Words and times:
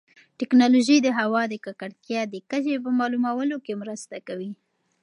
ټیکنالوژي 0.39 0.97
د 1.01 1.07
هوا 1.19 1.41
د 1.47 1.53
ککړتیا 1.65 2.21
د 2.29 2.35
کچې 2.49 2.75
په 2.83 2.89
معلومولو 2.99 3.55
کې 3.65 3.79
مرسته 3.81 4.15
کوي. 4.27 4.51